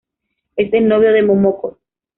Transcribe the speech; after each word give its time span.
Es 0.55 0.73
el 0.73 0.87
novio 0.87 1.13
de 1.13 1.21
Momoko. 1.21 1.77